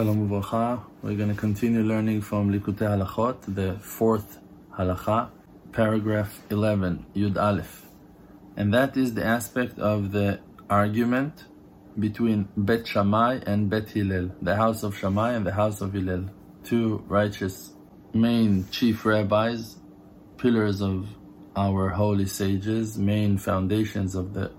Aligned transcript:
Shalom 0.00 0.30
Uvracha. 0.30 0.80
We're 1.02 1.14
going 1.14 1.28
to 1.28 1.34
continue 1.34 1.82
learning 1.82 2.22
from 2.22 2.50
Likutei 2.50 2.88
Halachot, 2.88 3.54
the 3.54 3.78
fourth 3.80 4.38
halacha, 4.72 5.28
paragraph 5.72 6.40
11, 6.48 7.04
Yud 7.14 7.36
Aleph. 7.36 7.84
And 8.56 8.72
that 8.72 8.96
is 8.96 9.12
the 9.12 9.22
aspect 9.22 9.78
of 9.78 10.12
the 10.12 10.40
argument 10.70 11.44
between 11.98 12.48
Bet 12.56 12.86
Shammai 12.86 13.40
and 13.44 13.68
Bet 13.68 13.90
Hillel, 13.90 14.30
the 14.40 14.56
house 14.56 14.84
of 14.84 14.96
Shammai 14.96 15.32
and 15.32 15.44
the 15.44 15.52
house 15.52 15.82
of 15.82 15.92
Hillel, 15.92 16.30
two 16.64 17.04
righteous 17.06 17.74
main 18.14 18.66
chief 18.70 19.04
rabbis, 19.04 19.76
pillars 20.38 20.80
of 20.80 21.08
our 21.54 21.90
holy 21.90 22.24
sages, 22.24 22.96
main 22.96 23.36
foundations 23.36 24.14
of 24.14 24.32
the 24.32 24.50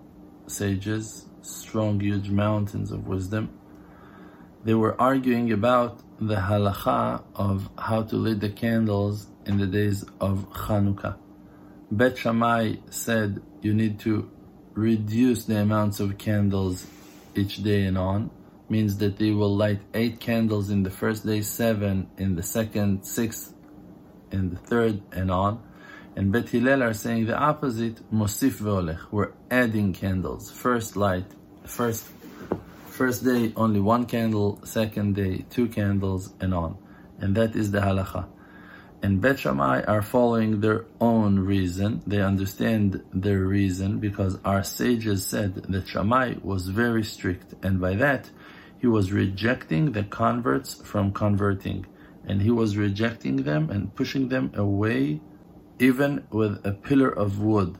sages, 0.45 1.25
strong, 1.41 1.99
huge 1.99 2.29
mountains 2.29 2.91
of 2.91 3.07
wisdom 3.07 3.57
they 4.63 4.73
were 4.73 4.99
arguing 4.99 5.51
about 5.51 5.99
the 6.19 6.35
halacha 6.35 7.23
of 7.35 7.69
how 7.77 8.03
to 8.03 8.15
lit 8.15 8.39
the 8.39 8.49
candles 8.49 9.27
in 9.45 9.57
the 9.57 9.65
days 9.65 10.05
of 10.19 10.47
Chanukah. 10.51 11.17
Bet 11.91 12.17
Shammai 12.17 12.75
said 12.89 13.41
you 13.61 13.73
need 13.73 13.99
to 14.01 14.29
reduce 14.73 15.45
the 15.45 15.57
amounts 15.57 15.99
of 15.99 16.17
candles 16.17 16.85
each 17.35 17.63
day 17.63 17.83
and 17.85 17.97
on, 17.97 18.29
means 18.69 18.97
that 18.97 19.17
they 19.17 19.31
will 19.31 19.55
light 19.55 19.81
eight 19.93 20.19
candles 20.19 20.69
in 20.69 20.83
the 20.83 20.89
first 20.89 21.25
day, 21.25 21.41
seven 21.41 22.09
in 22.17 22.35
the 22.35 22.43
second, 22.43 23.03
six 23.03 23.53
in 24.31 24.51
the 24.51 24.55
third, 24.55 25.01
and 25.11 25.31
on. 25.31 25.61
And 26.15 26.31
Bet 26.31 26.49
Hillel 26.49 26.83
are 26.83 26.93
saying 26.93 27.25
the 27.25 27.37
opposite, 27.37 28.09
Mosif 28.13 28.61
ve'olech. 28.61 28.99
We're 29.11 29.31
adding 29.49 29.93
candles. 29.93 30.51
First 30.51 30.95
light, 30.95 31.25
first 31.65 32.05
First 33.01 33.25
day, 33.25 33.51
only 33.55 33.79
one 33.79 34.05
candle. 34.05 34.59
Second 34.63 35.15
day, 35.15 35.43
two 35.49 35.67
candles, 35.67 36.35
and 36.39 36.53
on. 36.53 36.77
And 37.17 37.33
that 37.35 37.55
is 37.55 37.71
the 37.71 37.79
halacha. 37.79 38.27
And 39.01 39.19
Bet 39.19 39.39
Shammai 39.39 39.81
are 39.87 40.03
following 40.03 40.61
their 40.61 40.85
own 40.99 41.39
reason. 41.39 42.03
They 42.05 42.21
understand 42.21 43.03
their 43.11 43.39
reason 43.39 43.97
because 43.97 44.37
our 44.45 44.63
sages 44.63 45.25
said 45.25 45.55
that 45.55 45.87
Shammai 45.87 46.35
was 46.43 46.67
very 46.67 47.03
strict, 47.03 47.55
and 47.63 47.81
by 47.81 47.95
that, 47.95 48.29
he 48.77 48.85
was 48.85 49.11
rejecting 49.11 49.93
the 49.93 50.03
converts 50.03 50.75
from 50.83 51.11
converting. 51.11 51.87
And 52.27 52.39
he 52.39 52.51
was 52.51 52.77
rejecting 52.77 53.37
them 53.37 53.71
and 53.71 53.95
pushing 53.95 54.29
them 54.29 54.51
away, 54.53 55.21
even 55.79 56.23
with 56.29 56.63
a 56.63 56.73
pillar 56.73 57.09
of 57.09 57.39
wood. 57.39 57.79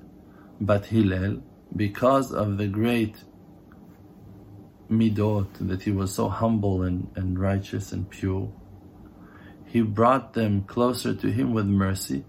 But 0.60 0.88
Hillel, 0.88 1.44
because 1.76 2.32
of 2.32 2.58
the 2.58 2.68
great 2.68 3.18
midot, 4.92 5.48
that 5.60 5.84
he 5.84 5.92
was 5.92 6.14
so 6.14 6.30
humble 6.30 6.84
and, 6.84 7.10
and 7.16 7.40
righteous 7.40 7.92
and 7.92 8.10
pure. 8.10 8.52
He 9.66 9.82
brought 9.82 10.34
them 10.34 10.64
closer 10.64 11.14
to 11.16 11.32
him 11.32 11.54
with 11.54 11.66
mercy, 11.66 12.26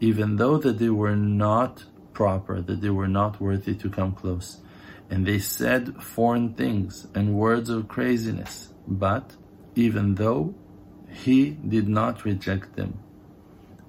even 0.00 0.36
though 0.36 0.58
that 0.58 0.78
they 0.78 0.90
were 0.90 1.16
not 1.16 1.84
proper, 2.12 2.60
that 2.60 2.80
they 2.80 2.90
were 2.90 3.08
not 3.08 3.40
worthy 3.40 3.74
to 3.74 3.90
come 3.90 4.12
close. 4.12 4.60
And 5.10 5.26
they 5.26 5.38
said 5.38 6.02
foreign 6.02 6.54
things 6.54 7.06
and 7.14 7.34
words 7.34 7.68
of 7.68 7.88
craziness. 7.88 8.70
But 8.86 9.34
even 9.74 10.14
though 10.14 10.54
he 11.10 11.50
did 11.50 11.88
not 11.88 12.24
reject 12.24 12.76
them, 12.76 13.00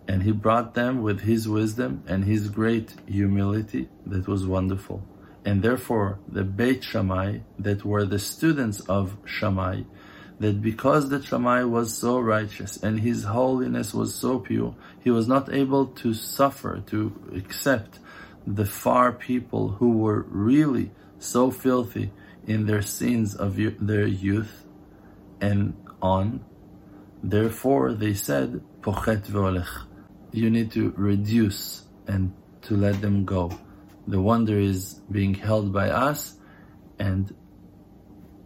and 0.08 0.24
he 0.24 0.32
brought 0.32 0.74
them 0.76 1.02
with 1.02 1.22
his 1.22 1.48
wisdom 1.48 2.04
and 2.08 2.26
his 2.26 2.50
great 2.50 2.94
humility 3.08 3.90
that 4.06 4.28
was 4.28 4.46
wonderful 4.46 5.04
and 5.46 5.62
therefore 5.62 6.20
the 6.28 6.44
Beit 6.44 6.84
Shammai 6.84 7.40
that 7.60 7.86
were 7.86 8.04
the 8.04 8.18
students 8.18 8.80
of 8.82 9.16
Shammai, 9.26 9.84
that 10.40 10.62
because 10.62 11.10
the 11.10 11.22
Shammai 11.22 11.64
was 11.64 11.96
so 11.96 12.20
righteous 12.20 12.76
and 12.78 13.00
his 13.00 13.26
holiness 13.26 13.94
was 13.94 14.16
so 14.16 14.40
pure, 14.40 14.76
he 15.02 15.12
was 15.12 15.28
not 15.28 15.54
able 15.54 15.86
to 15.86 16.14
suffer, 16.14 16.82
to 16.88 17.14
accept 17.36 18.00
the 18.46 18.66
far 18.66 19.12
people 19.12 19.70
who 19.70 19.92
were 19.98 20.24
really 20.24 20.92
so 21.20 21.52
filthy 21.52 22.12
in 22.48 22.66
their 22.66 22.82
sins 22.82 23.36
of 23.36 23.56
their 23.56 24.08
youth 24.08 24.66
and 25.40 25.76
on. 26.02 26.44
Therefore, 27.24 27.94
they 27.94 28.14
said, 28.14 28.62
Pochet. 28.82 29.24
You 30.32 30.50
need 30.50 30.72
to 30.72 30.94
reduce 30.98 31.84
and 32.08 32.34
to 32.64 32.76
let 32.76 33.02
them 33.02 33.26
go 33.26 33.58
the 34.08 34.22
wonder 34.22 34.58
is 34.58 34.96
being 35.12 35.34
held 35.34 35.74
by 35.74 35.90
us 35.90 36.36
and 37.00 37.34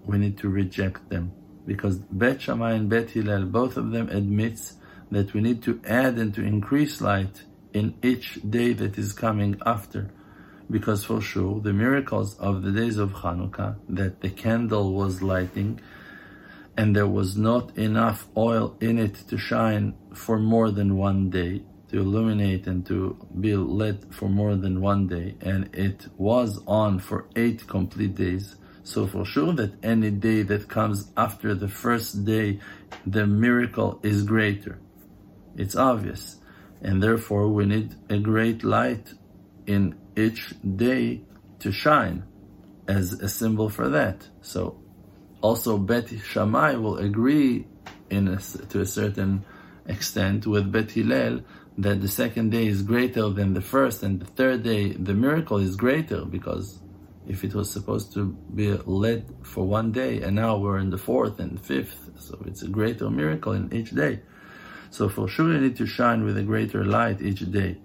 we 0.05 0.17
need 0.17 0.37
to 0.39 0.49
reject 0.49 1.09
them 1.09 1.33
because 1.69 1.99
Bet 1.99 2.41
Shammai 2.41 2.73
and 2.73 2.89
Bet 2.89 3.11
Hillel, 3.11 3.45
both 3.45 3.77
of 3.77 3.91
them 3.91 4.09
admits 4.09 4.77
that 5.11 5.35
we 5.35 5.41
need 5.41 5.61
to 5.63 5.79
add 5.85 6.17
and 6.17 6.33
to 6.33 6.41
increase 6.41 6.99
light 6.99 7.43
in 7.73 7.93
each 8.01 8.39
day 8.49 8.73
that 8.73 8.97
is 8.97 9.13
coming 9.13 9.55
after. 9.65 10.09
Because 10.71 11.05
for 11.05 11.21
sure, 11.21 11.59
the 11.61 11.73
miracles 11.73 12.35
of 12.39 12.63
the 12.63 12.71
days 12.71 12.97
of 12.97 13.11
Hanukkah, 13.11 13.75
that 13.87 14.21
the 14.21 14.31
candle 14.31 14.93
was 14.93 15.21
lighting 15.21 15.79
and 16.75 16.95
there 16.95 17.07
was 17.07 17.37
not 17.37 17.77
enough 17.77 18.27
oil 18.35 18.75
in 18.81 18.97
it 18.97 19.15
to 19.29 19.37
shine 19.37 19.95
for 20.13 20.39
more 20.39 20.71
than 20.71 20.97
one 20.97 21.29
day, 21.29 21.61
to 21.89 21.99
illuminate 21.99 22.67
and 22.67 22.85
to 22.85 23.17
be 23.39 23.55
lit 23.55 24.13
for 24.13 24.29
more 24.29 24.55
than 24.55 24.81
one 24.81 25.07
day, 25.07 25.35
and 25.41 25.73
it 25.75 26.07
was 26.17 26.61
on 26.67 26.99
for 26.99 27.25
eight 27.35 27.67
complete 27.67 28.15
days. 28.15 28.55
So 28.83 29.05
for 29.07 29.25
sure 29.25 29.53
that 29.53 29.83
any 29.83 30.11
day 30.11 30.41
that 30.43 30.67
comes 30.67 31.11
after 31.15 31.53
the 31.53 31.67
first 31.67 32.25
day, 32.25 32.59
the 33.05 33.27
miracle 33.27 33.99
is 34.03 34.23
greater. 34.23 34.79
It's 35.55 35.75
obvious. 35.75 36.37
And 36.81 37.03
therefore 37.03 37.49
we 37.49 37.65
need 37.65 37.95
a 38.09 38.17
great 38.17 38.63
light 38.63 39.13
in 39.67 39.95
each 40.15 40.53
day 40.75 41.21
to 41.59 41.71
shine 41.71 42.23
as 42.87 43.13
a 43.13 43.29
symbol 43.29 43.69
for 43.69 43.89
that. 43.89 44.27
So 44.41 44.81
also 45.41 45.77
Bet 45.77 46.09
Shammai 46.09 46.75
will 46.75 46.97
agree 46.97 47.67
in 48.09 48.27
a, 48.27 48.37
to 48.37 48.81
a 48.81 48.85
certain 48.85 49.45
extent 49.85 50.47
with 50.47 50.71
Bet 50.71 50.91
Hillel 50.91 51.41
that 51.79 52.01
the 52.01 52.09
second 52.09 52.49
day 52.49 52.67
is 52.67 52.81
greater 52.81 53.29
than 53.29 53.53
the 53.53 53.61
first, 53.61 54.03
and 54.03 54.19
the 54.19 54.25
third 54.25 54.63
day 54.63 54.91
the 54.91 55.13
miracle 55.13 55.57
is 55.57 55.77
greater 55.77 56.25
because 56.25 56.79
if 57.25 57.43
it 57.45 57.53
was 57.53 57.71
supposed 57.71 58.13
to 58.13 58.25
be 58.53 58.73
led 58.85 59.33
for 59.43 59.65
one 59.65 59.91
day, 59.93 60.21
and 60.21 60.35
now 60.35 60.57
we're 60.57 60.79
in 60.79 60.89
the 60.89 60.97
fourth 60.97 61.39
and 61.39 61.63
fifth, 61.63 62.09
so 62.19 62.37
it's 62.45 62.63
a 62.63 62.67
greater 62.67 63.09
miracle 63.09 63.53
in 63.53 63.73
each 63.73 63.91
day. 63.91 64.19
So 64.89 65.07
for 65.07 65.29
sure 65.29 65.53
you 65.53 65.61
need 65.61 65.77
to 65.77 65.85
shine 65.85 66.25
with 66.25 66.37
a 66.37 66.43
greater 66.43 66.83
light 66.83 67.21
each 67.21 67.49
day. 67.49 67.77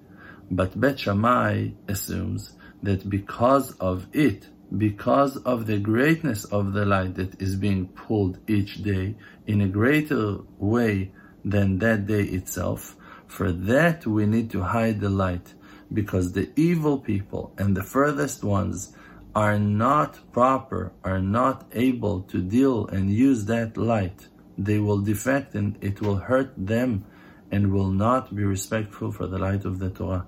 But 0.50 0.81
Bet 0.81 0.99
Shammai 0.99 1.71
assumes 1.87 2.53
that 2.82 3.09
because 3.09 3.72
of 3.76 4.09
it, 4.12 4.49
because 4.76 5.37
of 5.37 5.66
the 5.66 5.78
greatness 5.78 6.44
of 6.47 6.72
the 6.72 6.84
light 6.84 7.15
that 7.15 7.41
is 7.41 7.55
being 7.55 7.88
pulled 7.88 8.38
each 8.49 8.82
day 8.82 9.15
in 9.47 9.61
a 9.61 9.69
greater 9.69 10.38
way 10.59 11.12
than 11.44 11.78
that 11.78 12.06
day 12.06 12.25
itself, 12.25 12.97
for 13.34 13.50
that 13.50 14.06
we 14.06 14.27
need 14.27 14.49
to 14.49 14.62
hide 14.62 15.00
the 15.00 15.11
light, 15.11 15.55
because 15.93 16.33
the 16.33 16.49
evil 16.55 16.99
people 16.99 17.53
and 17.59 17.77
the 17.77 17.83
furthest 17.83 18.45
ones 18.45 18.95
are 19.34 19.59
not 19.59 20.11
proper, 20.33 20.93
are 21.03 21.19
not 21.21 21.67
able 21.73 22.21
to 22.23 22.39
deal 22.41 22.87
and 22.87 23.11
use 23.11 23.47
that 23.47 23.77
light. 23.77 24.28
They 24.56 24.78
will 24.78 25.00
defect 25.00 25.56
and 25.56 25.77
it 25.81 26.00
will 26.00 26.21
hurt 26.31 26.53
them 26.56 27.05
and 27.50 27.73
will 27.73 27.91
not 27.91 28.34
be 28.37 28.44
respectful 28.44 29.11
for 29.11 29.27
the 29.27 29.39
light 29.39 29.65
of 29.65 29.81
the 29.81 29.91
Torah. 29.91 30.26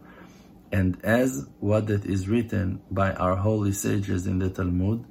And 0.72 0.98
as 1.04 1.46
what 1.60 1.86
that 1.86 2.04
is 2.04 2.28
written 2.28 2.80
by 2.90 3.12
our 3.12 3.36
holy 3.36 3.70
sages 3.70 4.26
in 4.26 4.40
the 4.40 4.50
Talmud, 4.50 5.04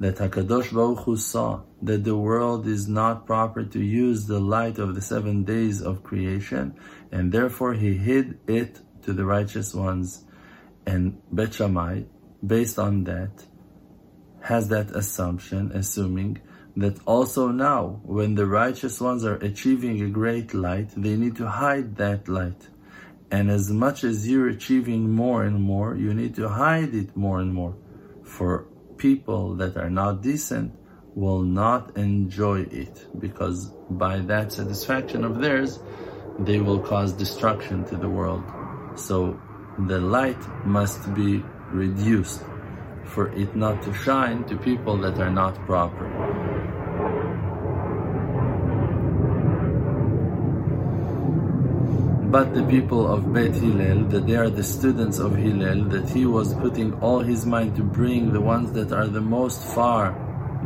that 0.00 0.16
Hakadosh 0.16 0.72
Baruch 0.72 1.04
Hu 1.04 1.16
saw 1.16 1.62
that 1.82 2.04
the 2.04 2.16
world 2.16 2.66
is 2.66 2.88
not 2.88 3.26
proper 3.26 3.64
to 3.64 3.80
use 3.80 4.26
the 4.26 4.40
light 4.40 4.78
of 4.78 4.94
the 4.94 5.00
seven 5.00 5.44
days 5.44 5.80
of 5.80 6.02
creation, 6.02 6.74
and 7.12 7.32
therefore 7.32 7.74
he 7.74 7.94
hid 7.94 8.38
it 8.46 8.80
to 9.02 9.12
the 9.12 9.24
righteous 9.24 9.72
ones. 9.74 10.24
And 10.86 11.20
Bet 11.30 11.54
Shammai, 11.54 12.02
based 12.44 12.78
on 12.78 13.04
that, 13.04 13.44
has 14.42 14.68
that 14.68 14.90
assumption, 14.90 15.72
assuming 15.72 16.40
that 16.76 16.98
also 17.06 17.48
now, 17.48 18.00
when 18.02 18.34
the 18.34 18.46
righteous 18.46 19.00
ones 19.00 19.24
are 19.24 19.36
achieving 19.36 20.02
a 20.02 20.10
great 20.10 20.52
light, 20.52 20.90
they 20.96 21.16
need 21.16 21.36
to 21.36 21.48
hide 21.48 21.96
that 21.96 22.28
light. 22.28 22.68
And 23.30 23.50
as 23.50 23.70
much 23.70 24.04
as 24.04 24.28
you're 24.28 24.48
achieving 24.48 25.10
more 25.10 25.44
and 25.44 25.62
more, 25.62 25.94
you 25.94 26.12
need 26.12 26.34
to 26.36 26.48
hide 26.48 26.94
it 26.94 27.16
more 27.16 27.40
and 27.40 27.54
more. 27.54 27.76
For 28.24 28.66
people 29.04 29.54
that 29.54 29.76
are 29.76 29.90
not 29.90 30.22
decent 30.22 30.72
will 31.14 31.42
not 31.42 31.94
enjoy 31.94 32.60
it 32.84 33.06
because 33.18 33.66
by 33.90 34.16
that 34.20 34.50
satisfaction 34.50 35.24
of 35.24 35.42
theirs, 35.42 35.78
they 36.38 36.58
will 36.58 36.80
cause 36.80 37.12
destruction 37.12 37.84
to 37.84 37.96
the 37.96 38.08
world. 38.08 38.42
So 38.96 39.38
the 39.90 40.00
light 40.00 40.42
must 40.64 41.12
be 41.12 41.42
reduced 41.70 42.40
for 43.04 43.28
it 43.42 43.54
not 43.54 43.82
to 43.82 43.92
shine 43.92 44.42
to 44.44 44.56
people 44.56 44.96
that 45.04 45.18
are 45.18 45.34
not 45.42 45.54
proper. 45.66 46.53
But 52.34 52.52
the 52.52 52.64
people 52.64 53.06
of 53.06 53.32
Beit 53.32 53.54
Hillel, 53.54 54.08
that 54.08 54.26
they 54.26 54.34
are 54.34 54.50
the 54.50 54.64
students 54.64 55.20
of 55.20 55.36
Hillel, 55.36 55.84
that 55.84 56.08
he 56.10 56.26
was 56.26 56.52
putting 56.54 56.92
all 56.94 57.20
his 57.20 57.46
mind 57.46 57.76
to 57.76 57.84
bring 57.84 58.32
the 58.32 58.40
ones 58.40 58.72
that 58.72 58.90
are 58.90 59.06
the 59.06 59.20
most 59.20 59.62
far, 59.62 60.04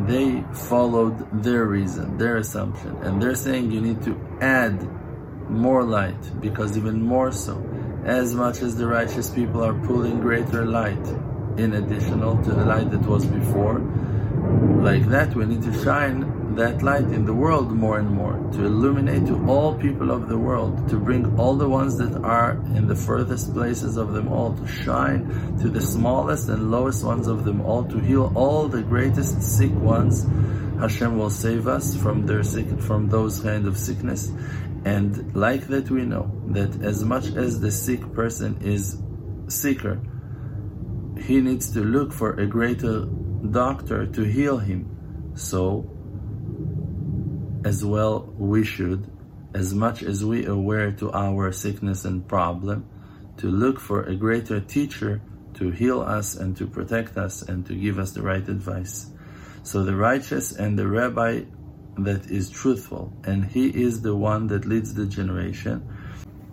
they 0.07 0.43
followed 0.55 1.19
their 1.43 1.67
reason, 1.67 2.17
their 2.17 2.39
assumption. 2.39 2.97
And 3.03 3.21
they're 3.21 3.35
saying 3.35 3.71
you 3.71 3.83
need 3.83 4.03
to 4.05 4.19
add 4.41 4.77
more 5.51 5.83
light, 5.83 6.41
because 6.41 6.79
even 6.79 7.03
more 7.03 7.33
so, 7.33 7.63
as 8.07 8.35
much 8.35 8.63
as 8.63 8.79
the 8.79 8.87
righteous 8.87 9.29
people 9.29 9.63
are 9.63 9.75
pulling 9.75 10.21
greater 10.21 10.65
light 10.65 11.07
in 11.59 11.75
additional 11.75 12.43
to 12.45 12.51
the 12.51 12.65
light 12.65 12.91
that 12.93 13.03
was 13.03 13.27
before, 13.27 13.81
like 14.81 15.07
that 15.11 15.35
we 15.35 15.45
need 15.45 15.61
to 15.65 15.75
shine 15.85 16.38
that 16.59 16.83
light 16.83 17.05
in 17.05 17.25
the 17.25 17.33
world 17.33 17.71
more 17.71 18.01
and 18.01 18.11
more, 18.11 18.35
to 18.53 18.65
illuminate 18.65 19.25
to 19.29 19.47
all 19.47 19.77
people 19.77 20.11
of 20.11 20.29
the 20.29 20.37
world, 20.37 20.89
to 20.89 20.97
bring 20.97 21.39
all 21.39 21.55
the 21.55 21.69
ones 21.69 21.97
that 21.99 22.13
are 22.25 22.55
in 22.75 22.89
the 22.89 22.97
furthest 22.97 23.55
places 23.55 23.97
of 23.97 24.13
them 24.13 24.27
all, 24.27 24.53
to 24.57 24.67
shine 24.67 25.25
to 25.61 25.69
the 25.69 25.81
smallest 25.81 26.49
and 26.49 26.69
lowest 26.69 27.05
ones 27.05 27.29
of 27.29 27.45
them 27.45 27.61
all, 27.61 27.85
to 27.85 28.01
heal 28.01 28.33
all 28.35 28.67
the 28.67 28.83
greatest 28.83 29.41
sick 29.41 29.73
ones. 29.73 30.27
Hashem 30.81 31.17
will 31.17 31.31
save 31.31 31.69
us 31.69 31.97
from 31.97 32.27
their 32.27 32.43
sick, 32.43 32.69
from 32.81 33.09
those 33.09 33.41
kind 33.41 33.69
of 33.69 33.79
sickness. 33.79 34.33
And 34.85 35.37
like 35.37 35.69
that 35.69 35.91
we 35.91 36.05
know 36.05 36.29
that 36.49 36.83
as 36.83 37.05
much 37.05 37.27
as 37.37 37.61
the 37.61 37.71
sick 37.71 38.13
person 38.15 38.59
is 38.63 39.01
sicker, 39.47 40.01
he 41.21 41.41
needs 41.41 41.71
to 41.75 41.85
look 41.85 42.13
for 42.13 42.33
a 42.35 42.47
greater 42.47 43.05
doctor 43.51 44.07
to 44.07 44.23
heal 44.25 44.59
him. 44.59 45.33
So 45.37 45.98
as 47.65 47.85
well 47.85 48.33
we 48.39 48.65
should, 48.65 49.11
as 49.55 49.75
much 49.75 50.03
as 50.03 50.25
we 50.25 50.47
aware 50.47 50.93
to 50.93 51.13
our 51.13 51.53
sickness 51.53 52.05
and 52.05 52.27
problem, 52.29 52.87
to 53.39 53.49
look 53.49 53.81
for 53.81 54.03
a 54.05 54.15
greater 54.15 54.61
teacher 54.61 55.21
to 55.55 55.71
heal 55.71 56.01
us 56.01 56.37
and 56.37 56.57
to 56.57 56.67
protect 56.67 57.17
us 57.17 57.43
and 57.43 57.67
to 57.67 57.75
give 57.75 57.99
us 57.99 58.13
the 58.13 58.23
right 58.23 58.49
advice. 58.49 59.11
So 59.63 59.85
the 59.85 59.97
righteous 59.97 60.53
and 60.53 60.79
the 60.79 60.87
rabbi 60.87 61.43
that 61.99 62.31
is 62.31 62.49
truthful, 62.49 63.13
and 63.25 63.45
he 63.45 63.69
is 63.69 64.03
the 64.03 64.15
one 64.15 64.47
that 64.49 64.65
leads 64.65 64.95
the 64.95 65.07
generation, 65.07 65.83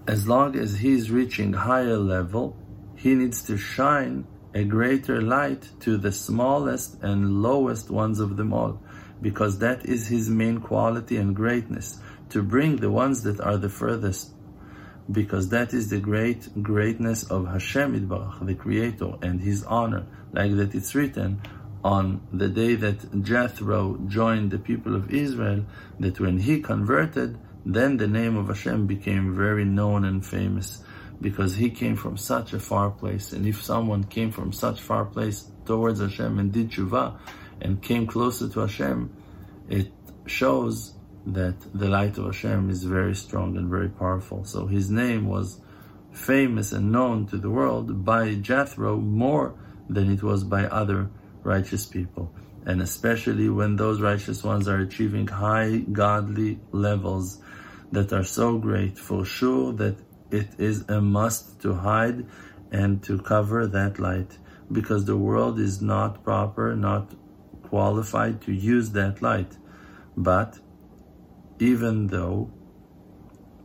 as 0.08 0.28
long 0.28 0.56
as 0.56 0.80
he 0.80 0.94
is 0.94 1.12
reaching 1.12 1.54
higher 1.54 1.98
level, 1.98 2.58
he 2.96 3.14
needs 3.14 3.44
to 3.44 3.58
shine 3.58 4.26
a 4.56 4.64
greater 4.64 5.22
light 5.22 5.70
to 5.82 5.98
the 5.98 6.12
smallest 6.12 6.98
and 7.04 7.44
lowest 7.44 7.92
ones 7.92 8.20
of 8.20 8.38
them 8.38 8.54
all 8.54 8.82
because 9.26 9.58
that 9.58 9.84
is 9.88 10.06
his 10.06 10.30
main 10.30 10.60
quality 10.60 11.18
and 11.18 11.36
greatness, 11.36 12.00
to 12.30 12.44
bring 12.44 12.76
the 12.76 12.92
ones 12.92 13.24
that 13.24 13.42
are 13.42 13.58
the 13.58 13.74
furthest, 13.82 14.32
because 15.12 15.50
that 15.50 15.74
is 15.74 15.90
the 15.90 16.00
great 16.00 16.42
greatness 16.62 17.24
of 17.24 17.48
Hashem 17.48 17.90
Yitbarach, 18.00 18.46
the 18.46 18.54
Creator, 18.54 19.14
and 19.24 19.42
His 19.42 19.64
honor, 19.64 20.06
like 20.32 20.56
that 20.58 20.76
it's 20.76 20.94
written 20.94 21.42
on 21.84 22.22
the 22.32 22.50
day 22.50 22.76
that 22.76 23.24
Jethro 23.24 23.98
joined 24.08 24.52
the 24.52 24.60
people 24.60 24.96
of 24.96 25.10
Israel, 25.10 25.66
that 26.00 26.20
when 26.20 26.38
he 26.38 26.62
converted, 26.62 27.40
then 27.66 27.98
the 27.98 28.08
name 28.08 28.38
of 28.38 28.50
Hashem 28.50 28.86
became 28.86 29.36
very 29.36 29.66
known 29.66 30.06
and 30.06 30.24
famous 30.24 30.84
because 31.20 31.56
he 31.56 31.72
came 31.72 31.96
from 31.96 32.16
such 32.16 32.54
a 32.54 32.60
far 32.60 32.92
place. 32.92 33.34
And 33.34 33.48
if 33.48 33.60
someone 33.60 34.04
came 34.04 34.32
from 34.32 34.52
such 34.52 34.82
far 34.82 35.06
place 35.06 35.50
towards 35.66 36.00
Hashem 36.00 36.38
and 36.38 36.52
did 36.52 36.70
tshuva, 36.70 37.18
and 37.62 37.82
came 37.82 38.08
closer 38.08 38.50
to 38.50 38.60
Hashem, 38.62 39.16
it 39.70 39.92
shows 40.26 40.94
that 41.26 41.56
the 41.74 41.90
light 41.90 42.18
of 42.18 42.26
Hashem 42.26 42.70
is 42.70 42.84
very 42.84 43.16
strong 43.16 43.58
and 43.58 43.70
very 43.70 43.90
powerful. 43.90 44.44
So 44.46 44.68
his 44.68 44.92
name 44.92 45.28
was 45.28 45.60
famous 46.12 46.72
and 46.72 46.92
known 46.92 47.28
to 47.28 47.38
the 47.38 47.50
world 47.50 48.06
by 48.06 48.36
Jethro 48.36 48.98
more 48.98 49.56
than 49.90 50.12
it 50.12 50.24
was 50.24 50.44
by 50.44 50.66
other 50.66 51.10
righteous 51.44 51.86
people. 51.86 52.34
And 52.66 52.82
especially 52.82 53.50
when 53.50 53.76
those 53.76 54.02
righteous 54.02 54.44
ones 54.44 54.68
are 54.68 54.80
achieving 54.80 55.28
high 55.28 55.78
godly 55.78 56.60
levels 56.72 57.42
that 57.92 58.12
are 58.12 58.24
so 58.24 58.58
great, 58.58 58.98
for 58.98 59.24
sure 59.24 59.72
that 59.74 59.98
it 60.32 60.48
is 60.58 60.86
a 60.90 61.00
must 61.00 61.62
to 61.62 61.74
hide 61.74 62.26
and 62.72 63.04
to 63.04 63.20
cover 63.20 63.68
that 63.68 64.00
light 64.00 64.38
because 64.72 65.06
the 65.06 65.18
world 65.18 65.60
is 65.60 65.82
not 65.82 66.24
proper, 66.24 66.76
not 66.76 67.12
qualified 67.70 68.42
to 68.42 68.54
use 68.54 68.92
that 68.92 69.22
light. 69.22 69.58
But 70.16 70.60
even 71.60 72.08
though 72.08 72.52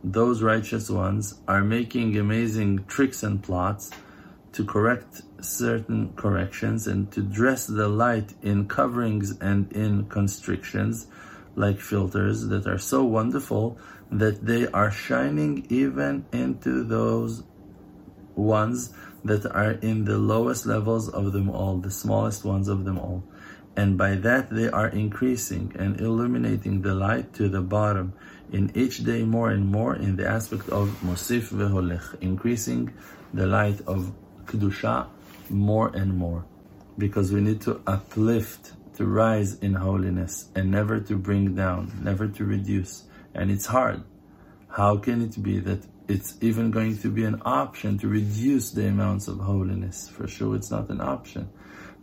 those 0.03 0.41
righteous 0.41 0.89
ones 0.89 1.39
are 1.47 1.63
making 1.63 2.17
amazing 2.17 2.85
tricks 2.85 3.23
and 3.23 3.41
plots 3.41 3.91
to 4.53 4.65
correct 4.65 5.21
certain 5.41 6.13
corrections 6.13 6.87
and 6.87 7.11
to 7.11 7.21
dress 7.21 7.67
the 7.67 7.87
light 7.87 8.33
in 8.41 8.67
coverings 8.67 9.37
and 9.39 9.71
in 9.71 10.05
constrictions 10.05 11.07
like 11.55 11.79
filters 11.79 12.47
that 12.47 12.67
are 12.67 12.77
so 12.77 13.03
wonderful 13.03 13.77
that 14.11 14.45
they 14.45 14.67
are 14.67 14.91
shining 14.91 15.65
even 15.69 16.25
into 16.31 16.83
those 16.83 17.43
ones 18.35 18.93
that 19.23 19.45
are 19.45 19.71
in 19.71 20.05
the 20.05 20.17
lowest 20.17 20.65
levels 20.65 21.09
of 21.09 21.31
them 21.31 21.49
all, 21.49 21.77
the 21.77 21.91
smallest 21.91 22.43
ones 22.43 22.67
of 22.67 22.85
them 22.85 22.97
all 22.97 23.23
and 23.75 23.97
by 23.97 24.15
that 24.15 24.49
they 24.49 24.69
are 24.69 24.87
increasing 24.89 25.73
and 25.79 25.99
illuminating 26.01 26.81
the 26.81 26.93
light 26.93 27.33
to 27.33 27.47
the 27.47 27.61
bottom 27.61 28.13
in 28.51 28.71
each 28.75 29.03
day 29.03 29.23
more 29.23 29.49
and 29.49 29.65
more 29.65 29.95
in 29.95 30.17
the 30.17 30.27
aspect 30.27 30.67
of 30.69 30.89
Mosif 31.01 31.49
Veholech, 31.51 32.21
increasing 32.21 32.93
the 33.33 33.47
light 33.47 33.79
of 33.87 34.11
Kedusha 34.45 35.07
more 35.49 35.87
and 35.95 36.17
more. 36.17 36.45
Because 36.97 37.31
we 37.31 37.39
need 37.39 37.61
to 37.61 37.81
uplift, 37.87 38.73
to 38.97 39.05
rise 39.05 39.57
in 39.59 39.75
holiness, 39.75 40.49
and 40.53 40.69
never 40.69 40.99
to 40.99 41.15
bring 41.15 41.55
down, 41.55 41.91
never 42.03 42.27
to 42.27 42.43
reduce. 42.43 43.05
And 43.33 43.49
it's 43.49 43.67
hard. 43.67 44.03
How 44.67 44.97
can 44.97 45.21
it 45.21 45.41
be 45.41 45.59
that 45.59 45.85
it's 46.07 46.37
even 46.41 46.71
going 46.71 46.97
to 46.99 47.09
be 47.09 47.23
an 47.23 47.41
option 47.45 47.97
to 47.99 48.07
reduce 48.07 48.71
the 48.71 48.87
amounts 48.87 49.27
of 49.27 49.39
holiness? 49.39 50.09
For 50.09 50.27
sure, 50.27 50.55
it's 50.55 50.71
not 50.71 50.89
an 50.89 51.01
option. 51.01 51.49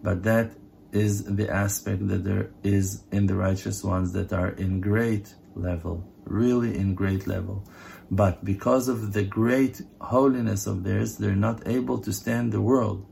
But 0.02 0.22
that 0.24 0.52
is 0.92 1.24
the 1.24 1.50
aspect 1.50 2.06
that 2.08 2.24
there 2.24 2.50
is 2.62 3.04
in 3.12 3.26
the 3.26 3.34
righteous 3.34 3.84
ones 3.84 4.12
that 4.12 4.32
are 4.32 4.50
in 4.50 4.80
great 4.80 5.34
level, 5.54 6.10
really 6.24 6.76
in 6.76 6.94
great 6.94 7.26
level. 7.26 7.68
But 8.10 8.44
because 8.44 8.88
of 8.88 9.12
the 9.12 9.24
great 9.24 9.82
holiness 10.00 10.66
of 10.66 10.84
theirs, 10.84 11.16
they're 11.18 11.36
not 11.36 11.66
able 11.68 11.98
to 11.98 12.12
stand 12.12 12.52
the 12.52 12.62
world. 12.62 13.06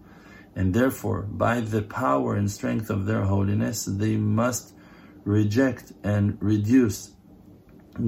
And 0.54 0.72
therefore, 0.72 1.22
by 1.22 1.60
the 1.60 1.82
power 1.82 2.34
and 2.34 2.50
strength 2.50 2.88
of 2.88 3.04
their 3.04 3.22
holiness, 3.22 3.84
they 3.84 4.16
must 4.16 4.72
reject 5.24 5.92
and 6.02 6.38
reduce, 6.40 7.12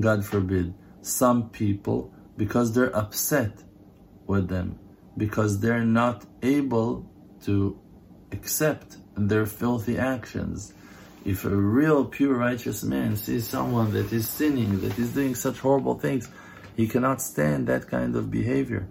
God 0.00 0.24
forbid, 0.24 0.72
some 1.02 1.50
people 1.50 2.14
because 2.38 2.72
they're 2.72 2.96
upset 2.96 3.52
with 4.26 4.48
them, 4.48 4.78
because 5.16 5.60
they're 5.60 5.84
not 5.84 6.24
able 6.42 7.10
to 7.44 7.78
accept 8.32 8.96
their 9.16 9.44
filthy 9.44 9.98
actions. 9.98 10.72
If 11.24 11.44
a 11.44 11.54
real 11.54 12.04
pure 12.06 12.34
righteous 12.34 12.82
man 12.82 13.16
sees 13.16 13.46
someone 13.46 13.92
that 13.92 14.12
is 14.12 14.26
sinning, 14.28 14.80
that 14.82 14.98
is 14.98 15.12
doing 15.12 15.34
such 15.34 15.58
horrible 15.58 15.98
things, 15.98 16.30
he 16.76 16.86
cannot 16.86 17.20
stand 17.20 17.66
that 17.66 17.88
kind 17.88 18.14
of 18.16 18.30
behavior. 18.30 18.88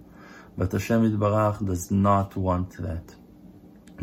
But 0.58 0.74
Hashem 0.74 1.18
Barach 1.18 1.66
does 1.66 1.90
not 1.90 2.36
want 2.36 2.78
that 2.78 3.16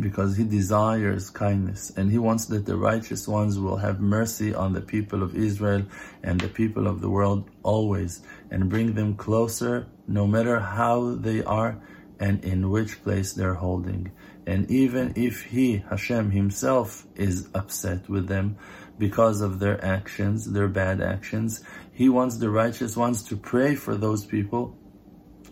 because 0.00 0.36
he 0.36 0.44
desires 0.44 1.30
kindness 1.30 1.90
and 1.96 2.10
he 2.10 2.18
wants 2.18 2.46
that 2.46 2.66
the 2.66 2.76
righteous 2.76 3.28
ones 3.28 3.58
will 3.58 3.76
have 3.76 4.00
mercy 4.00 4.54
on 4.54 4.72
the 4.72 4.80
people 4.80 5.22
of 5.22 5.36
Israel 5.36 5.82
and 6.22 6.40
the 6.40 6.48
people 6.48 6.86
of 6.86 7.00
the 7.00 7.08
world 7.08 7.48
always 7.62 8.22
and 8.50 8.68
bring 8.68 8.94
them 8.94 9.14
closer 9.14 9.86
no 10.08 10.26
matter 10.26 10.58
how 10.58 11.14
they 11.14 11.42
are 11.44 11.80
and 12.18 12.44
in 12.44 12.70
which 12.70 13.02
place 13.02 13.32
they're 13.32 13.54
holding. 13.54 14.10
And 14.46 14.70
even 14.70 15.14
if 15.16 15.44
he, 15.44 15.84
Hashem 15.88 16.30
himself, 16.30 17.06
is 17.14 17.48
upset 17.54 18.08
with 18.08 18.28
them 18.28 18.56
because 18.98 19.40
of 19.40 19.58
their 19.58 19.82
actions, 19.84 20.52
their 20.52 20.68
bad 20.68 21.00
actions, 21.00 21.64
he 21.92 22.08
wants 22.08 22.38
the 22.38 22.50
righteous 22.50 22.96
ones 22.96 23.22
to 23.24 23.36
pray 23.36 23.74
for 23.74 23.96
those 23.96 24.24
people 24.26 24.76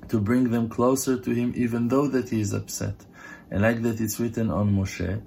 to 0.09 0.21
bring 0.21 0.51
them 0.51 0.69
closer 0.69 1.19
to 1.19 1.31
him 1.31 1.53
even 1.57 1.89
though 1.89 2.09
that 2.09 2.29
he 2.29 2.41
is 2.41 2.53
upset. 2.53 3.07
And 3.53 3.61
like 3.61 3.83
that 3.83 4.01
it's 4.01 4.19
written 4.19 4.51
on 4.51 4.75
Moshe, 4.75 5.23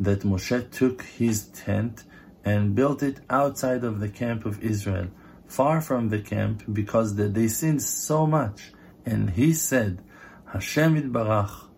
that 0.00 0.20
Moshe 0.20 0.70
took 0.70 1.00
his 1.02 1.46
tent 1.46 2.04
and 2.44 2.74
built 2.74 3.02
it 3.02 3.20
outside 3.30 3.84
of 3.84 4.00
the 4.00 4.08
camp 4.10 4.44
of 4.44 4.62
Israel, 4.62 5.08
far 5.46 5.80
from 5.80 6.10
the 6.10 6.18
camp 6.18 6.62
because 6.70 7.16
they 7.16 7.48
sinned 7.48 7.82
so 7.82 8.26
much. 8.26 8.72
And 9.06 9.30
he 9.30 9.54
said, 9.54 10.02
Hashem 10.52 11.10
Barach. 11.10 11.68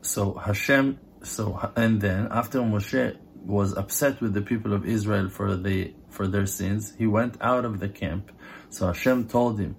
So 0.00 0.34
Hashem, 0.34 0.98
so 1.22 1.70
and 1.76 2.00
then 2.00 2.26
after 2.32 2.58
Moshe 2.58 3.16
was 3.36 3.72
upset 3.76 4.20
with 4.20 4.34
the 4.34 4.42
people 4.42 4.72
of 4.72 4.84
Israel 4.84 5.28
for 5.28 5.54
the 5.54 5.94
for 6.10 6.26
their 6.26 6.46
sins, 6.46 6.92
he 6.98 7.06
went 7.06 7.36
out 7.40 7.64
of 7.64 7.78
the 7.78 7.88
camp. 7.88 8.32
So 8.68 8.88
Hashem 8.88 9.28
told 9.28 9.60
him, 9.60 9.76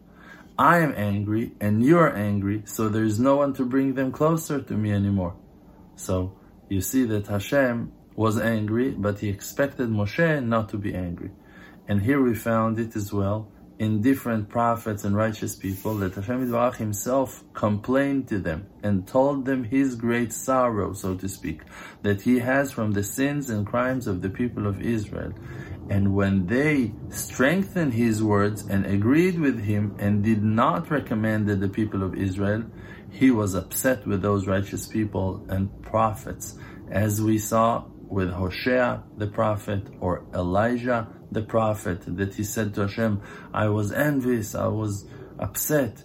I 0.58 0.80
am 0.80 0.94
angry 0.96 1.52
and 1.60 1.84
you're 1.84 2.16
angry, 2.16 2.62
so 2.64 2.88
there's 2.88 3.20
no 3.20 3.36
one 3.36 3.54
to 3.56 3.66
bring 3.66 3.96
them 3.96 4.14
closer 4.14 4.62
to 4.62 4.74
me 4.76 4.94
anymore. 4.94 5.36
So 5.96 6.38
you 6.70 6.82
see 6.82 7.06
that 7.06 7.28
Hashem 7.28 7.92
was 8.16 8.40
angry, 8.40 8.92
but 8.92 9.20
he 9.20 9.30
expected 9.30 9.90
Moshe 9.90 10.44
not 10.44 10.70
to 10.70 10.78
be 10.78 10.94
angry. 10.94 11.32
And 11.88 12.02
here 12.02 12.22
we 12.22 12.36
found 12.36 12.80
it 12.80 12.96
as 12.96 13.12
well 13.12 13.52
in 13.80 14.02
different 14.02 14.50
prophets 14.50 15.04
and 15.04 15.16
righteous 15.16 15.56
people 15.56 15.96
that 15.96 16.14
Hashem 16.16 16.48
Yitbarach 16.48 16.76
himself 16.76 17.44
complained 17.54 18.28
to 18.30 18.40
them 18.40 18.68
and 18.84 19.08
told 19.08 19.46
them 19.46 19.64
his 19.64 19.96
great 19.96 20.32
sorrow, 20.32 20.94
so 20.94 21.16
to 21.16 21.28
speak, 21.28 21.62
that 22.04 22.22
he 22.22 22.40
has 22.40 22.72
from 22.72 22.92
the 22.92 23.04
sins 23.04 23.50
and 23.50 23.66
crimes 23.66 24.08
of 24.08 24.22
the 24.22 24.30
people 24.30 24.68
of 24.68 24.82
Israel. 24.82 25.34
And 25.90 26.16
when 26.16 26.46
they 26.46 26.94
strengthened 27.10 27.94
his 27.94 28.24
words 28.24 28.66
and 28.68 28.86
agreed 28.86 29.40
with 29.40 29.60
him 29.60 29.96
and 30.00 30.24
did 30.24 30.44
not 30.44 30.90
recommend 30.90 31.48
that 31.48 31.60
the 31.60 31.68
people 31.68 32.04
of 32.04 32.16
Israel, 32.16 32.64
he 33.14 33.30
was 33.30 33.54
upset 33.54 34.08
with 34.08 34.22
those 34.22 34.48
righteous 34.48 34.88
people 34.88 35.46
and 35.48 35.70
prophets, 35.84 36.58
as 36.90 37.22
we 37.22 37.38
saw 37.38 37.86
with 38.10 38.32
Hosea 38.32 39.04
the 39.18 39.28
prophet 39.28 39.88
or 40.00 40.26
Elijah 40.34 41.08
the 41.32 41.44
prophet 41.44 42.02
that 42.18 42.34
he 42.34 42.44
said 42.44 42.74
to 42.74 42.82
Hashem, 42.82 43.22
I 43.54 43.70
was 43.70 43.92
envious, 43.92 44.56
I 44.56 44.68
was 44.68 45.06
upset. 45.40 46.04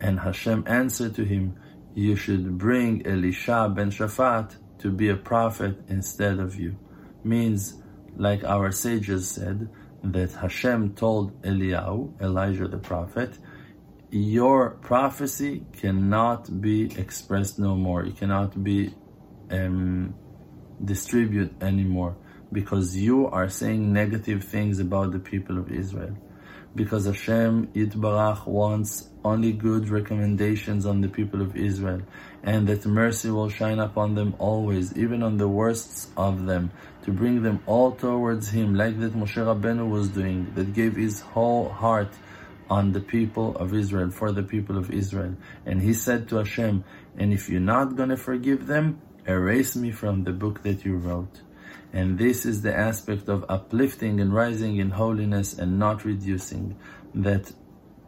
And 0.00 0.20
Hashem 0.20 0.64
answered 0.66 1.14
to 1.16 1.24
him, 1.24 1.56
You 1.94 2.14
should 2.14 2.58
bring 2.58 3.06
Elisha 3.06 3.72
ben 3.74 3.90
Shaphat 3.90 4.56
to 4.80 4.90
be 4.90 5.08
a 5.08 5.16
prophet 5.16 5.78
instead 5.88 6.38
of 6.38 6.56
you. 6.56 6.76
Means, 7.22 7.80
like 8.16 8.44
our 8.44 8.70
sages 8.70 9.30
said, 9.30 9.70
that 10.02 10.32
Hashem 10.32 10.94
told 10.94 11.40
Eliyahu, 11.42 12.20
Elijah 12.20 12.68
the 12.68 12.78
prophet, 12.78 13.38
your 14.14 14.70
prophecy 14.70 15.64
cannot 15.72 16.60
be 16.60 16.84
expressed 16.96 17.58
no 17.58 17.74
more. 17.74 18.04
It 18.04 18.16
cannot 18.16 18.62
be 18.62 18.94
um, 19.50 20.14
distributed 20.84 21.60
anymore 21.60 22.16
because 22.52 22.96
you 22.96 23.26
are 23.26 23.48
saying 23.48 23.92
negative 23.92 24.44
things 24.44 24.78
about 24.78 25.10
the 25.10 25.18
people 25.18 25.58
of 25.58 25.72
Israel. 25.72 26.16
Because 26.76 27.06
Hashem 27.06 27.68
Yitbarach 27.68 28.46
wants 28.46 29.08
only 29.24 29.50
good 29.52 29.88
recommendations 29.88 30.86
on 30.86 31.00
the 31.00 31.08
people 31.08 31.42
of 31.42 31.56
Israel, 31.56 32.02
and 32.44 32.68
that 32.68 32.86
mercy 32.86 33.30
will 33.30 33.48
shine 33.48 33.80
upon 33.80 34.14
them 34.14 34.36
always, 34.38 34.96
even 34.96 35.24
on 35.24 35.38
the 35.38 35.48
worst 35.48 36.10
of 36.16 36.46
them, 36.46 36.70
to 37.02 37.10
bring 37.10 37.42
them 37.42 37.60
all 37.66 37.92
towards 37.92 38.50
Him, 38.50 38.74
like 38.74 39.00
that 39.00 39.14
Moshe 39.14 39.36
Rabbeinu 39.36 39.88
was 39.88 40.08
doing, 40.08 40.52
that 40.54 40.72
gave 40.72 40.96
his 40.96 41.20
whole 41.20 41.68
heart 41.68 42.12
on 42.70 42.92
the 42.92 43.00
people 43.00 43.56
of 43.56 43.74
Israel, 43.74 44.10
for 44.10 44.32
the 44.32 44.42
people 44.42 44.76
of 44.78 44.90
Israel. 44.90 45.36
And 45.66 45.82
he 45.82 45.92
said 45.92 46.28
to 46.28 46.36
Hashem, 46.36 46.84
and 47.16 47.32
if 47.32 47.48
you're 47.48 47.60
not 47.60 47.96
going 47.96 48.08
to 48.08 48.16
forgive 48.16 48.66
them, 48.66 49.00
erase 49.26 49.76
me 49.76 49.90
from 49.90 50.24
the 50.24 50.32
book 50.32 50.62
that 50.62 50.84
you 50.84 50.96
wrote. 50.96 51.40
And 51.92 52.18
this 52.18 52.44
is 52.44 52.62
the 52.62 52.76
aspect 52.76 53.28
of 53.28 53.44
uplifting 53.48 54.20
and 54.20 54.34
rising 54.34 54.78
in 54.78 54.90
holiness 54.90 55.56
and 55.56 55.78
not 55.78 56.04
reducing. 56.04 56.76
That 57.14 57.52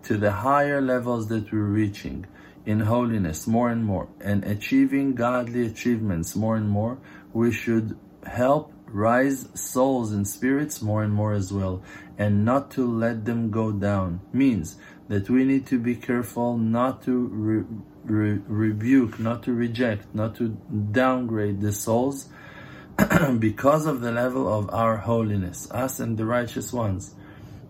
to 0.05 0.17
the 0.17 0.33
higher 0.33 0.81
levels 0.81 1.29
that 1.29 1.53
we're 1.53 1.63
reaching 1.63 2.27
in 2.65 2.81
holiness 2.81 3.47
more 3.47 3.71
and 3.71 3.85
more 3.85 4.09
and 4.21 4.45
achieving 4.45 5.15
godly 5.15 5.67
achievements 5.67 6.35
more 6.35 6.57
and 6.57 6.69
more, 6.69 6.99
we 7.33 7.53
should 7.53 7.97
help 8.25 8.73
rise 8.87 9.49
souls 9.55 10.13
and 10.13 10.27
spirits 10.27 10.81
more 10.81 11.03
and 11.03 11.13
more 11.13 11.33
as 11.33 11.53
well 11.53 11.83
and 12.19 12.45
not 12.45 12.71
to 12.73 12.87
let 12.87 13.25
them 13.25 13.51
go 13.51 13.73
down. 13.73 14.21
Means 14.33 14.77
that 15.09 15.29
we 15.29 15.45
need 15.45 15.67
to 15.67 15.79
be 15.79 15.95
careful 15.95 16.57
not 16.57 17.03
to 17.05 17.13
re 17.13 17.65
re 18.05 18.41
rebuke 18.47 19.19
not 19.19 19.43
to 19.43 19.53
reject 19.53 20.15
not 20.15 20.37
to 20.37 20.49
downgrade 20.93 21.61
the 21.61 21.73
souls 21.73 22.29
because 23.39 23.85
of 23.85 24.01
the 24.01 24.11
level 24.11 24.49
of 24.49 24.71
our 24.73 24.97
holiness, 24.97 25.71
us 25.71 26.01
and 26.01 26.17
the 26.17 26.25
righteous 26.25 26.73
ones, 26.73 27.15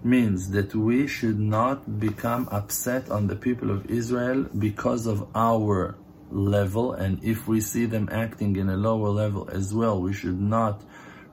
means 0.04 0.50
that 0.50 0.72
we 0.74 1.06
should 1.08 1.38
not 1.38 1.98
become 1.98 2.48
upset 2.52 3.10
on 3.10 3.26
the 3.26 3.34
people 3.34 3.70
of 3.72 3.90
Israel 3.90 4.44
because 4.56 5.06
of 5.06 5.26
our 5.34 5.96
level, 6.30 6.92
and 6.92 7.22
if 7.24 7.48
we 7.48 7.60
see 7.60 7.86
them 7.86 8.08
acting 8.12 8.54
in 8.54 8.68
a 8.68 8.76
lower 8.76 9.08
level 9.08 9.48
as 9.52 9.74
well, 9.74 10.00
we 10.00 10.12
should 10.12 10.40
not 10.40 10.82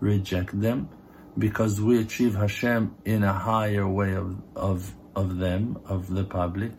reject 0.03 0.59
them 0.59 0.89
because 1.37 1.81
we 1.81 1.99
achieve 1.99 2.35
Hashem 2.35 2.95
in 3.05 3.23
a 3.23 3.33
higher 3.33 3.87
way 3.87 4.13
of, 4.13 4.41
of, 4.55 4.93
of 5.15 5.37
them, 5.37 5.79
of 5.85 6.13
the 6.13 6.23
public. 6.23 6.73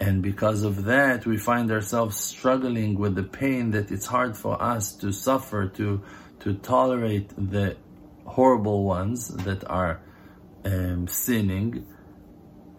And 0.00 0.22
because 0.22 0.62
of 0.62 0.84
that, 0.84 1.26
we 1.26 1.36
find 1.36 1.70
ourselves 1.70 2.16
struggling 2.16 2.98
with 2.98 3.14
the 3.14 3.22
pain 3.22 3.70
that 3.70 3.90
it's 3.90 4.06
hard 4.06 4.36
for 4.36 4.60
us 4.60 4.94
to 4.96 5.12
suffer, 5.12 5.68
to 5.78 6.02
to 6.42 6.54
tolerate 6.54 7.28
the 7.36 7.76
horrible 8.26 8.82
ones 8.82 9.28
that 9.28 9.62
are 9.70 10.00
um, 10.64 11.06
sinning, 11.06 11.86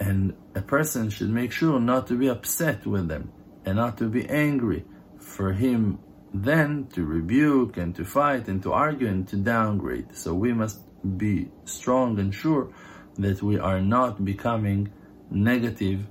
and 0.02 0.34
a 0.54 0.62
person 0.62 1.10
should 1.10 1.30
make 1.30 1.54
sure 1.54 1.80
not 1.80 2.08
to 2.08 2.16
be 2.18 2.28
upset 2.28 2.86
with 2.86 3.08
them 3.08 3.32
and 3.66 3.78
not 3.78 3.98
to 4.00 4.10
be 4.10 4.28
angry. 4.28 4.84
For 5.18 5.54
him 5.54 6.00
then 6.34 6.88
to 6.94 7.06
rebuke 7.06 7.78
and 7.78 7.96
to 7.96 8.04
fight 8.04 8.48
and 8.48 8.64
to 8.64 8.74
argue 8.74 9.08
and 9.08 9.28
to 9.28 9.36
downgrade. 9.36 10.16
So 10.16 10.34
we 10.34 10.52
must 10.52 10.80
be 11.18 11.52
strong 11.66 12.18
and 12.20 12.34
sure 12.34 12.74
that 13.18 13.44
we 13.44 13.60
are 13.60 13.82
not 13.82 14.26
becoming 14.26 14.92
negative 15.30 16.08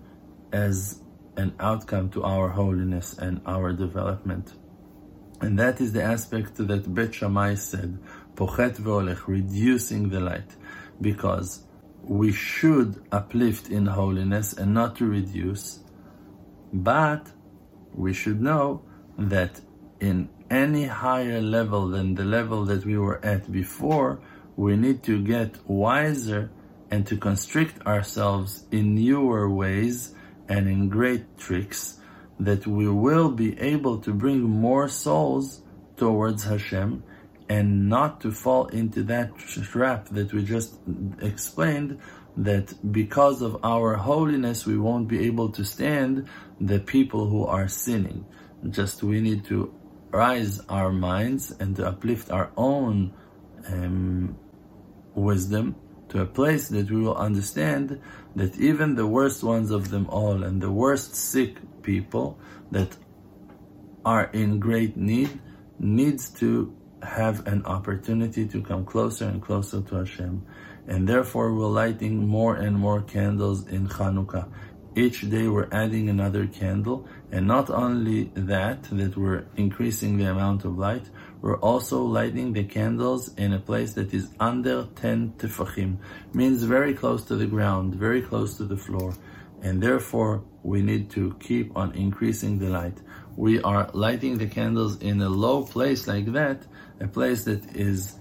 as 0.53 1.01
an 1.37 1.55
outcome 1.59 2.11
to 2.11 2.23
our 2.23 2.51
holiness 2.51 3.19
and 3.19 3.41
our 3.47 3.73
development. 3.73 4.53
And 5.41 5.59
that 5.59 5.81
is 5.81 5.93
the 5.93 6.03
aspect 6.03 6.57
that 6.57 6.95
Bet 6.95 7.15
Shammai 7.15 7.55
said, 7.55 7.99
pochet 8.37 8.77
ve'olech, 8.77 9.27
reducing 9.27 10.11
the 10.11 10.21
light, 10.21 10.55
because 11.01 11.65
we 12.03 12.33
should 12.33 13.03
uplift 13.11 13.69
in 13.71 13.87
holiness 13.87 14.53
and 14.53 14.73
not 14.73 14.97
to 14.97 15.07
reduce, 15.07 15.81
but 16.73 17.27
we 17.93 18.13
should 18.13 18.41
know 18.41 18.83
that 19.19 19.61
in 20.03 20.29
any 20.51 20.85
higher 20.85 21.41
level 21.41 21.87
than 21.87 22.17
the 22.17 22.25
level 22.25 22.65
that 22.65 22.85
we 22.85 22.99
were 22.99 23.25
at 23.25 23.51
before, 23.53 24.21
we 24.57 24.77
need 24.77 25.01
to 25.05 25.23
get 25.23 25.57
wiser 25.67 26.51
and 26.91 27.07
to 27.07 27.17
constrict 27.17 27.87
ourselves 27.87 28.65
in 28.73 28.97
newer 28.97 29.49
ways 29.49 30.13
and 30.49 30.69
in 30.69 30.89
great 30.89 31.39
tricks 31.39 32.01
that 32.41 32.67
we 32.67 32.89
will 32.89 33.31
be 33.31 33.59
able 33.61 33.99
to 33.99 34.13
bring 34.13 34.41
more 34.43 34.89
souls 34.89 35.63
towards 35.97 36.43
Hashem 36.45 37.05
and 37.49 37.89
not 37.89 38.21
to 38.23 38.33
fall 38.33 38.67
into 38.67 39.05
that 39.05 39.39
trap 39.39 40.09
that 40.09 40.33
we 40.33 40.43
just 40.43 40.81
explained 41.21 42.01
that 42.37 42.75
because 42.93 43.41
of 43.41 43.57
our 43.63 43.95
holiness 43.95 44.67
we 44.67 44.77
won't 44.77 45.07
be 45.07 45.25
able 45.27 45.51
to 45.51 45.65
stand 45.65 46.29
the 46.61 46.81
people 46.81 47.29
who 47.29 47.45
are 47.47 47.69
sinning. 47.69 48.27
Just 48.69 49.03
we 49.03 49.21
need 49.21 49.45
to 49.47 49.73
rise 50.13 50.61
our 50.69 50.93
minds 50.93 51.51
and 51.59 51.75
to 51.77 51.87
uplift 51.87 52.31
our 52.31 52.51
own 52.57 53.13
um, 53.69 54.37
wisdom 55.15 55.75
to 56.11 56.21
a 56.21 56.27
place 56.27 56.69
that 56.69 56.91
we 56.91 57.01
will 57.01 57.17
understand 57.17 58.01
that 58.37 58.59
even 58.59 58.95
the 58.95 59.07
worst 59.07 59.43
ones 59.43 59.71
of 59.71 59.91
them 59.91 60.07
all 60.11 60.43
and 60.43 60.61
the 60.61 60.71
worst 60.71 61.17
sick 61.17 61.57
people 61.83 62.39
that 62.71 62.95
are 64.05 64.27
in 64.33 64.61
great 64.61 64.97
need 64.97 65.41
needs 65.79 66.29
to 66.31 66.75
have 67.03 67.47
an 67.47 67.65
opportunity 67.65 68.47
to 68.47 68.63
come 68.63 68.85
closer 68.85 69.27
and 69.27 69.43
closer 69.43 69.81
to 69.81 69.97
Hashem. 69.97 70.45
And 70.87 71.09
therefore 71.09 71.55
we're 71.55 71.67
lighting 71.67 72.27
more 72.27 72.57
and 72.57 72.77
more 72.77 73.01
candles 73.03 73.67
in 73.69 73.89
Chanukah. 73.89 74.49
Each 74.95 75.29
day 75.29 75.49
we're 75.49 75.69
adding 75.73 76.09
another 76.09 76.47
candle, 76.47 77.09
and 77.33 77.47
not 77.47 77.71
only 77.71 78.31
that, 78.35 78.83
that 78.93 79.17
we're 79.17 79.47
increasing 79.57 80.19
the 80.19 80.31
amount 80.31 80.67
of 80.67 80.77
light, 80.77 81.09
we're 81.41 81.59
also 81.61 82.03
lighting 82.03 82.53
the 82.53 82.65
candles 82.65 83.35
in 83.35 83.55
a 83.55 83.59
place 83.59 83.95
that 83.95 84.13
is 84.13 84.29
under 84.39 84.87
10 84.97 85.33
tefachim, 85.39 85.97
means 86.35 86.63
very 86.63 86.93
close 86.93 87.25
to 87.25 87.37
the 87.37 87.47
ground, 87.47 87.95
very 87.95 88.21
close 88.21 88.59
to 88.59 88.65
the 88.65 88.77
floor, 88.77 89.15
and 89.63 89.83
therefore 89.83 90.45
we 90.63 90.83
need 90.83 91.09
to 91.11 91.35
keep 91.41 91.75
on 91.75 91.93
increasing 91.95 92.59
the 92.59 92.69
light. 92.69 92.99
We 93.35 93.63
are 93.63 93.91
lighting 93.95 94.37
the 94.37 94.47
candles 94.47 94.99
in 94.99 95.23
a 95.23 95.31
low 95.31 95.65
place 95.65 96.07
like 96.07 96.33
that, 96.33 96.67
a 97.01 97.09
place 97.09 97.45
that 97.45 97.75
is 97.75 98.19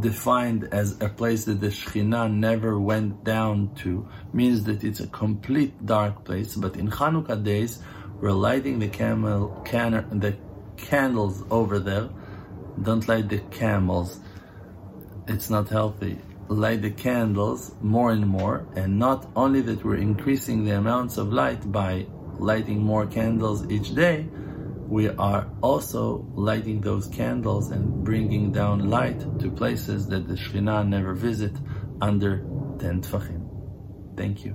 defined 0.00 0.68
as 0.72 0.98
a 1.02 1.08
place 1.10 1.44
that 1.44 1.60
the 1.60 1.66
Shekhinah 1.66 2.32
never 2.32 2.80
went 2.80 3.24
down 3.24 3.74
to 3.76 4.08
means 4.32 4.64
that 4.64 4.82
it's 4.82 5.00
a 5.00 5.06
complete 5.08 5.84
dark 5.84 6.24
place. 6.24 6.54
But 6.56 6.76
in 6.76 6.88
Hanukkah 6.90 7.44
days, 7.44 7.82
we're 8.20 8.32
lighting 8.32 8.78
the 8.78 8.88
camel 8.88 9.62
can, 9.64 9.92
the 10.20 10.36
candles 10.76 11.42
over 11.50 11.78
there. 11.78 12.08
Don't 12.82 13.06
light 13.06 13.28
the 13.28 13.38
camels. 13.50 14.20
It's 15.28 15.50
not 15.50 15.68
healthy. 15.68 16.18
light 16.48 16.82
the 16.82 16.90
candles 16.90 17.72
more 17.80 18.10
and 18.12 18.26
more, 18.26 18.66
and 18.76 18.98
not 18.98 19.26
only 19.34 19.62
that 19.62 19.82
we're 19.84 19.96
increasing 19.96 20.64
the 20.64 20.72
amounts 20.72 21.16
of 21.16 21.32
light 21.32 21.72
by 21.72 22.06
lighting 22.38 22.82
more 22.82 23.06
candles 23.06 23.66
each 23.70 23.94
day, 23.94 24.26
we 24.86 25.08
are 25.08 25.48
also 25.62 26.26
lighting 26.34 26.80
those 26.80 27.06
candles 27.08 27.70
and 27.70 28.04
bringing 28.04 28.52
down 28.52 28.90
light 28.90 29.38
to 29.40 29.50
places 29.50 30.06
that 30.08 30.28
the 30.28 30.34
Shekhinah 30.34 30.86
never 30.86 31.14
visit 31.14 31.52
under 32.00 32.44
10 32.78 33.02
Tfachim. 33.02 33.48
Thank 34.16 34.44
you. 34.44 34.54